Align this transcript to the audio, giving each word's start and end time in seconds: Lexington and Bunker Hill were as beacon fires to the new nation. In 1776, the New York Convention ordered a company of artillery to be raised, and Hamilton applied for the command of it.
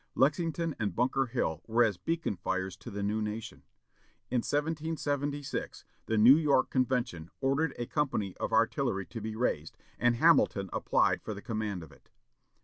Lexington 0.15 0.75
and 0.79 0.95
Bunker 0.95 1.27
Hill 1.27 1.61
were 1.67 1.83
as 1.83 1.97
beacon 1.99 2.35
fires 2.35 2.75
to 2.75 2.89
the 2.89 3.03
new 3.03 3.21
nation. 3.21 3.61
In 4.31 4.39
1776, 4.39 5.85
the 6.07 6.17
New 6.17 6.35
York 6.37 6.71
Convention 6.71 7.29
ordered 7.39 7.75
a 7.77 7.85
company 7.85 8.35
of 8.37 8.51
artillery 8.51 9.05
to 9.05 9.21
be 9.21 9.35
raised, 9.35 9.77
and 9.99 10.15
Hamilton 10.15 10.71
applied 10.73 11.21
for 11.21 11.35
the 11.35 11.41
command 11.43 11.83
of 11.83 11.91
it. 11.91 12.09